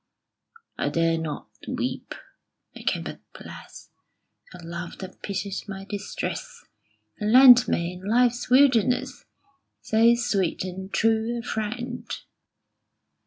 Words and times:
I 0.79 0.89
dare 0.89 1.19
not 1.19 1.49
weep: 1.67 2.15
I 2.75 2.81
can 2.81 3.03
but 3.03 3.19
bless 3.39 3.91
The 4.51 4.65
Love 4.65 4.97
that 4.97 5.21
pitied 5.21 5.53
my 5.67 5.85
distress, 5.85 6.65
And 7.19 7.31
lent 7.31 7.67
me, 7.67 7.93
in 7.93 8.03
Life's 8.03 8.49
wilderness, 8.49 9.25
So 9.81 10.15
sweet 10.15 10.63
and 10.63 10.91
true 10.91 11.37
a 11.37 11.43
friend. 11.45 12.07